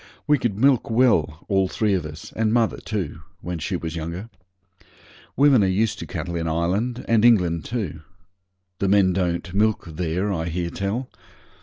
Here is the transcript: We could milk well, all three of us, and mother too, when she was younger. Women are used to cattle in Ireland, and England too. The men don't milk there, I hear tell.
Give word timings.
We 0.25 0.39
could 0.39 0.57
milk 0.57 0.89
well, 0.89 1.45
all 1.47 1.67
three 1.67 1.93
of 1.93 2.07
us, 2.07 2.33
and 2.35 2.51
mother 2.51 2.77
too, 2.77 3.21
when 3.41 3.59
she 3.59 3.75
was 3.75 3.95
younger. 3.95 4.31
Women 5.35 5.63
are 5.63 5.67
used 5.67 5.99
to 5.99 6.07
cattle 6.07 6.35
in 6.35 6.47
Ireland, 6.47 7.05
and 7.07 7.23
England 7.23 7.65
too. 7.65 8.01
The 8.79 8.89
men 8.89 9.13
don't 9.13 9.53
milk 9.53 9.85
there, 9.85 10.33
I 10.33 10.45
hear 10.45 10.71
tell. 10.71 11.07